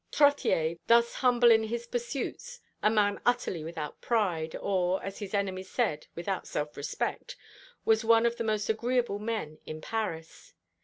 Trottier, 0.11 0.79
thus 0.87 1.13
humble 1.13 1.51
in 1.51 1.65
his 1.65 1.85
pursuits, 1.85 2.59
a 2.81 2.89
man 2.89 3.21
utterly 3.23 3.63
without 3.63 4.01
pride, 4.01 4.55
or, 4.59 4.99
as 5.03 5.19
his 5.19 5.35
enemies 5.35 5.69
said, 5.69 6.07
without 6.15 6.47
self 6.47 6.75
respect, 6.75 7.35
was 7.85 8.03
one 8.03 8.25
of 8.25 8.37
the 8.37 8.43
most 8.43 8.67
agreeable 8.67 9.19
men 9.19 9.59
in 9.67 9.79
Paris. 9.79 10.55